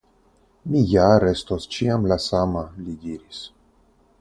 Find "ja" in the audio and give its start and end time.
0.93-1.03